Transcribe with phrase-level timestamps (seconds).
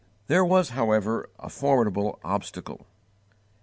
[0.25, 2.87] There was, however, a formidable obstacle.